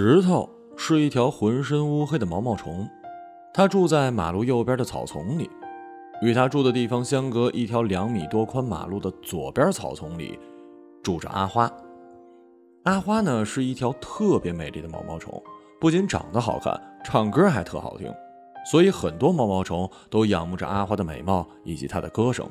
[0.00, 2.88] 石头是一条浑身乌黑的毛毛虫，
[3.52, 5.50] 它住在马路右边的草丛里。
[6.22, 10.38] 与它住的地方相隔一条两米多宽马路的左边草丛里，
[11.02, 11.68] 住着阿花。
[12.84, 15.42] 阿花呢是一条特别美丽的毛毛虫，
[15.80, 18.08] 不仅长得好看，唱歌还特好听，
[18.70, 22.48] 所以很多毛毛虫都仰慕着阿花的美貌以及她的歌声。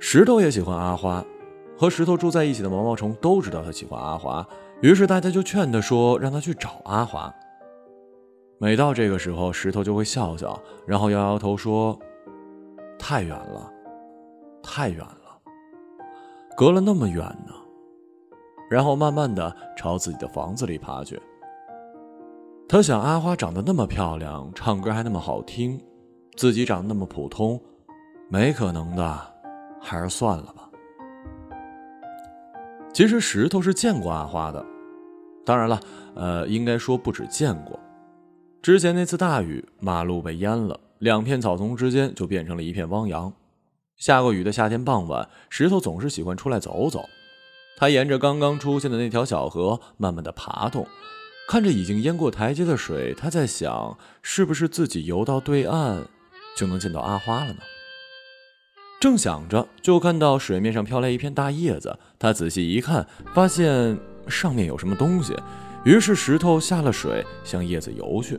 [0.00, 1.24] 石头也喜欢阿花，
[1.78, 4.44] 和石头住在一起的毛毛虫都知道他喜欢阿花。
[4.82, 7.32] 于是大家就劝他说：“让他去找阿华。”
[8.58, 11.98] 每到这个时候，石头就会笑笑，然后摇摇头说
[12.98, 13.72] ：“太远了，
[14.62, 15.40] 太远了，
[16.56, 17.54] 隔了那么远呢。”
[18.70, 21.20] 然后慢慢的朝自己的房子里爬去。
[22.68, 25.82] 他想，阿花长得那么漂亮，唱歌还那么好听，
[26.36, 27.60] 自己长得那么普通，
[28.28, 29.18] 没可能的，
[29.80, 30.70] 还是算了吧。
[32.92, 34.64] 其实石头是见过阿花的，
[35.44, 35.80] 当然了，
[36.14, 37.78] 呃，应该说不止见过。
[38.62, 43.32] 之前那次大雨，马路被淹了，两片草丛之间就变成了一片汪洋。
[43.96, 47.04] 下过雨的夏天傍晚，石头总是喜欢出来走走。
[47.76, 50.86] 他沿着刚刚出现的那条小河，慢慢的爬动，
[51.48, 56.04] 看着已经淹过台阶的水，他在想，是不是自己游到对岸，
[56.54, 57.60] 就能见到阿花了呢？
[59.00, 61.98] 正想着，就看到水面上飘来一片大叶子。
[62.18, 63.98] 他仔细一看，发现
[64.28, 65.36] 上面有什么东西。
[65.84, 68.38] 于是石头下了水，向叶子游去。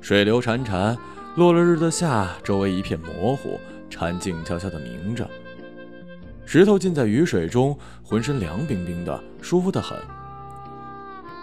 [0.00, 0.96] 水流潺潺，
[1.36, 5.28] 落了日的下，周围一片模糊，蝉静悄悄地鸣着。
[6.46, 9.98] 石头浸在雨水中，浑身凉冰冰的，舒服得很。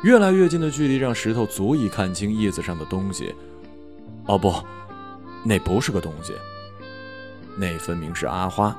[0.03, 3.33] 越来越近的距离让石头足以看清叶子上的东西。
[4.25, 4.53] 哦不，
[5.43, 6.33] 那不是个东西。
[7.55, 8.75] 那分明是阿花。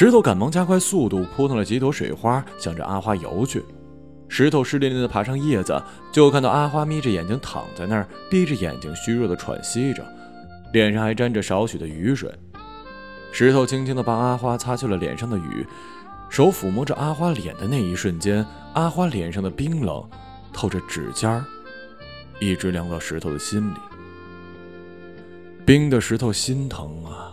[0.00, 3.62] 石头赶忙加快速度，扑腾了几朵水花，向着阿花游去。
[4.30, 5.78] 石头湿淋淋的爬上叶子，
[6.10, 10.02] 就看到阿花眯着眼睛躺在那儿，闭着眼睛虚弱的喘息着，
[10.72, 12.32] 脸上还沾着少许的雨水。
[13.30, 15.66] 石头轻轻的帮阿花擦去了脸上的雨，
[16.30, 20.02] 手抚摸着阿花脸的那一瞬间，阿花脸上的冰冷
[20.50, 21.44] 透着指尖儿。
[22.38, 23.76] 一直凉到石头的心里，
[25.66, 27.29] 冰的石头心疼啊！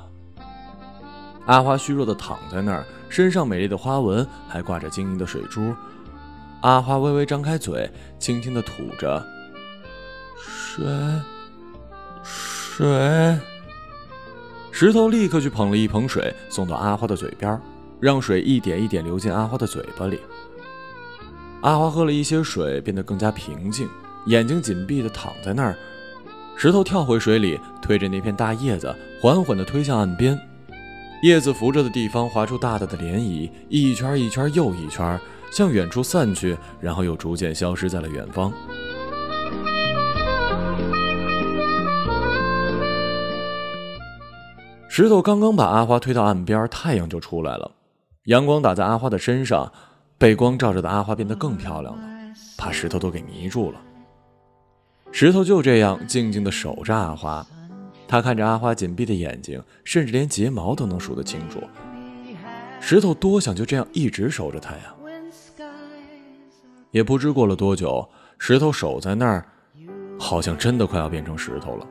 [1.48, 5.74] 阿花虚弱的躺在那儿，身上美丽的花纹还挂着晶莹的水珠。
[6.62, 9.26] 阿花微微张开嘴，轻轻的吐着
[10.38, 10.86] 水，
[12.24, 13.40] 水。
[14.72, 17.60] 石头立刻去捧了一捧水，送到阿花的嘴边，
[18.00, 20.20] 让水一点一点流进阿花的嘴巴里。
[21.62, 23.90] 阿花喝了一些水，变得更加平静。
[24.28, 25.76] 眼睛紧闭的躺在那儿，
[26.56, 30.38] 石头跳回水里，推着那片大叶子，缓缓地推向岸边。
[31.24, 35.20] 叶子扶着的地方划出大大的涟漪，一圈一圈又一圈，
[35.52, 38.54] 向远处散去，然后又逐渐消失在了远方。
[44.88, 47.72] 石头刚刚把阿花推到岸边，太阳就出来了，
[48.26, 49.72] 阳光打在阿花的身上，
[50.20, 52.02] 被光照着的阿花变得更漂亮了，
[52.58, 53.82] 把石头都给迷住了。
[55.12, 57.46] 石头就这样静静地守着阿花，
[58.08, 61.62] 他看着阿花紧闭的眼睛，甚至连睫毛都能数得清楚。
[62.80, 64.94] 石头多想就这样一直守着她呀！
[66.92, 68.08] 也不知过了多久，
[68.40, 69.46] 石头守在那儿，
[70.18, 71.86] 好像真的快要变成石头了。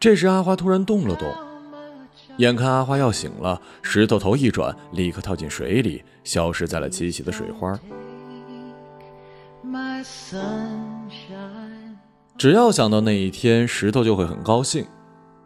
[0.00, 1.32] 这时，阿花突然动了动，
[2.38, 7.78] 眼看阿花要醒了，石头头一转，立刻跳进水里，消失在了沏起的水花。
[12.36, 14.84] 只要想到那一天，石头就会很高兴。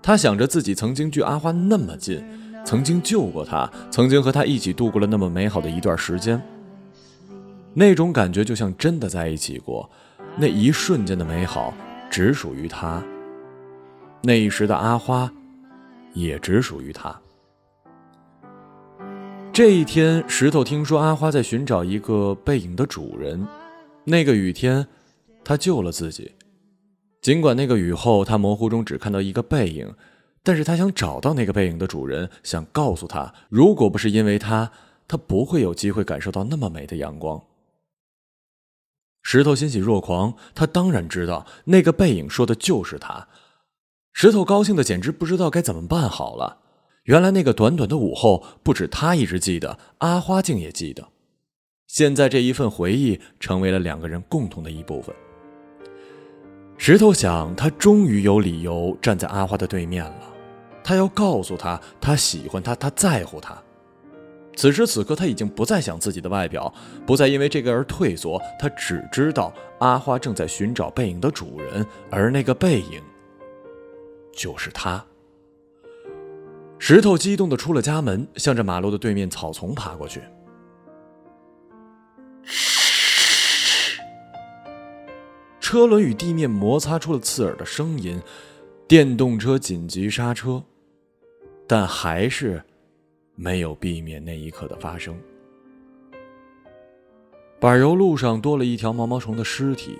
[0.02, 2.24] 他想着自己曾经距阿花那么近，
[2.64, 6.40] 曾经救过她，曾经和她一起度过了那么美好的一段时间。
[7.74, 9.90] 那种感觉就像真的在一起过，
[10.38, 11.74] 那一瞬间的美好
[12.08, 13.02] 只属于他。
[14.22, 15.30] 那一时的阿花，
[16.14, 17.14] 也只属于他。
[19.52, 23.46] 这一天，石头听说阿花在寻找一个背影的主人。
[24.04, 24.86] 那个雨天，
[25.44, 26.32] 他救了自己。
[27.26, 29.92] 尽管那个雨后，他模糊中只看到一个背影，
[30.44, 34.70] 但是他想找到那个背影的主人，想告诉他，如果不是因为他，
[35.08, 37.42] 他不会有机会感受到那么美的阳光。
[39.22, 43.26] 石头欣喜若狂，他当然知道那个背影说的就是他。
[44.12, 46.60] 石头高兴的简直不知道该怎么办好了。
[47.06, 51.08] 原来那个短短的午后，不止他一直记得，阿花竟也记得。
[51.88, 55.12] 现在这一份回忆成为了两个人共同的一部分。
[56.78, 60.34] 石头想，他终于有理由站在阿花的对面了。
[60.84, 63.56] 他要告诉她，他喜欢她，他在乎她。
[64.54, 66.72] 此时此刻，他已经不再想自己的外表，
[67.04, 68.40] 不再因为这个而退缩。
[68.58, 73.02] 他只知道阿花正在寻找背影的主人，而那个背影
[74.32, 75.04] 就是他。
[76.78, 80.22] 石头激动的出了家门，向着马路的对面草丛爬过去。
[85.66, 88.22] 车轮与地面摩擦出了刺耳的声音，
[88.86, 90.62] 电动车紧急刹车，
[91.66, 92.62] 但还是。
[93.34, 95.18] 没有避免那一刻的发生。
[97.58, 99.98] 柏油路上多了一条毛毛虫的尸体，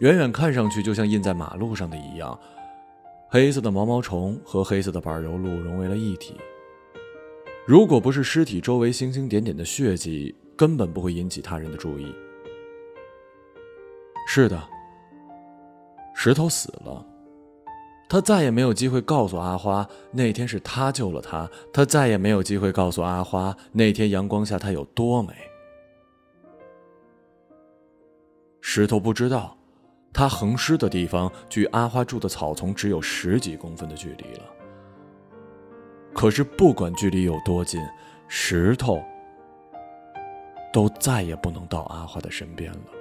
[0.00, 2.36] 远远看上去就像印在马路上的一样。
[3.28, 6.34] 黑色的毛毛虫和黑色的柏油路融为了一体。
[7.64, 12.12] 如果不是尸体周围星星点点的血迹，根本不会引起他人的注意。
[14.26, 14.68] 是的，
[16.14, 17.04] 石头死了。
[18.08, 25.32] 他再也没有机会告诉阿花那天是他救了他，他再也没有机会告诉阿花那天阳光下他有多美。
[28.60, 29.56] 石头不知道，
[30.12, 34.44] 他横尸的地方距阿花住的草丛只有十几公分的距离了。
[36.12, 37.80] 可是不管距离有多近，
[38.26, 39.00] 石头
[40.72, 42.99] 都再也不能到阿花的身边了。